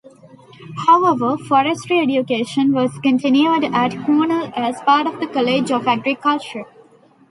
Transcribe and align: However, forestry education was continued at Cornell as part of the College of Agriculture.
However, 0.87 1.37
forestry 1.37 1.99
education 1.99 2.71
was 2.73 2.97
continued 3.03 3.65
at 3.65 3.91
Cornell 4.03 4.51
as 4.55 4.81
part 4.81 5.05
of 5.05 5.19
the 5.19 5.27
College 5.27 5.69
of 5.69 5.87
Agriculture. 5.87 6.65